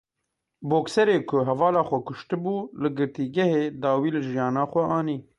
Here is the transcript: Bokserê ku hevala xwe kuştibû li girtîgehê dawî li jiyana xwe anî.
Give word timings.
Bokserê 0.69 1.17
ku 1.29 1.35
hevala 1.47 1.81
xwe 1.87 1.97
kuştibû 2.07 2.55
li 2.81 2.89
girtîgehê 2.97 3.63
dawî 3.81 4.09
li 4.15 4.21
jiyana 4.27 4.63
xwe 4.71 4.83
anî. 4.99 5.17